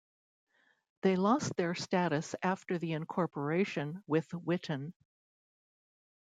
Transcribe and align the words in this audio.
They 1.03 1.15
lost 1.15 1.55
their 1.57 1.75
status 1.75 2.33
after 2.41 2.79
the 2.79 2.93
incorporation 2.93 4.03
with 4.07 4.27
Witten. 4.29 4.93